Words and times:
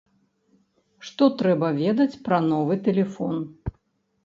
Што 1.09 1.23
трэба 1.43 1.69
ведаць 1.83 2.19
пра 2.29 2.41
новы 2.49 2.81
тэлефон? 2.91 3.35